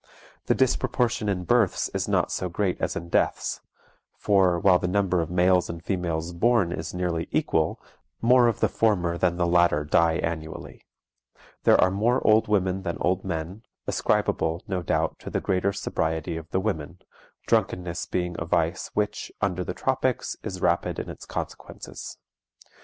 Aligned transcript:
The 0.47 0.55
disproportion 0.55 1.29
in 1.29 1.43
births 1.43 1.87
is 1.89 2.07
not 2.07 2.31
so 2.31 2.49
great 2.49 2.81
as 2.81 2.95
in 2.95 3.09
deaths; 3.09 3.61
for, 4.17 4.57
while 4.57 4.79
the 4.79 4.87
number 4.87 5.21
of 5.21 5.29
males 5.29 5.69
and 5.69 5.83
females 5.83 6.33
born 6.33 6.71
is 6.71 6.91
nearly 6.91 7.27
equal, 7.29 7.79
more 8.19 8.47
of 8.47 8.61
the 8.61 8.67
former 8.67 9.15
than 9.19 9.37
the 9.37 9.45
latter 9.45 9.85
die 9.85 10.15
annually. 10.15 10.87
There 11.65 11.79
are 11.79 11.91
more 11.91 12.25
old 12.25 12.47
women 12.47 12.81
than 12.81 12.97
old 12.99 13.23
men, 13.23 13.61
ascribable, 13.85 14.63
no 14.67 14.81
doubt, 14.81 15.19
to 15.19 15.29
the 15.29 15.39
greater 15.39 15.71
sobriety 15.71 16.35
of 16.35 16.49
the 16.49 16.59
women, 16.59 16.97
drunkenness 17.45 18.07
being 18.07 18.35
a 18.39 18.45
vice 18.45 18.87
which, 18.95 19.31
under 19.39 19.63
the 19.63 19.75
tropics, 19.75 20.35
is 20.41 20.61
rapid 20.63 20.97
in 20.97 21.11
its 21.11 21.27
consequences. 21.27 22.17